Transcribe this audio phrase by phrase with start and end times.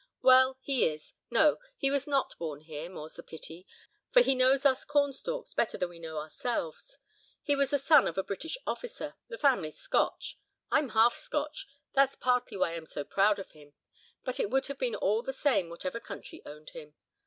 [0.23, 0.57] "Well!
[0.63, 1.13] he is.
[1.29, 1.59] No!
[1.77, 3.67] he was not born here, more's the pity,
[4.09, 6.97] for he knows us cornstalks better than we know ourselves.
[7.43, 10.39] He was the son of a British officer, the family's Scotch.
[10.71, 13.73] I'm half Scotch, that's partly why I am so proud of him.
[14.23, 16.95] But it would have been all the same whatever country owned him.